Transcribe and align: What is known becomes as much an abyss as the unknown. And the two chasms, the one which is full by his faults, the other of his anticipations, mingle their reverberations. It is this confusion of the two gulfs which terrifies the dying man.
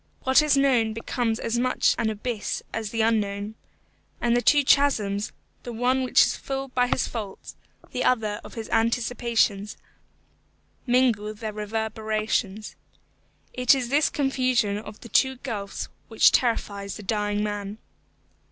What 0.23 0.41
is 0.41 0.57
known 0.57 0.93
becomes 0.93 1.39
as 1.39 1.59
much 1.59 1.93
an 1.99 2.09
abyss 2.09 2.63
as 2.73 2.89
the 2.89 3.01
unknown. 3.01 3.53
And 4.19 4.35
the 4.35 4.41
two 4.41 4.63
chasms, 4.63 5.31
the 5.61 5.71
one 5.71 6.01
which 6.01 6.23
is 6.23 6.35
full 6.35 6.69
by 6.69 6.87
his 6.87 7.07
faults, 7.07 7.55
the 7.91 8.03
other 8.03 8.41
of 8.43 8.55
his 8.55 8.67
anticipations, 8.71 9.77
mingle 10.87 11.35
their 11.35 11.53
reverberations. 11.53 12.75
It 13.53 13.75
is 13.75 13.89
this 13.89 14.09
confusion 14.09 14.79
of 14.79 15.01
the 15.01 15.07
two 15.09 15.35
gulfs 15.35 15.87
which 16.07 16.31
terrifies 16.31 16.97
the 16.97 17.03
dying 17.03 17.43
man. 17.43 17.77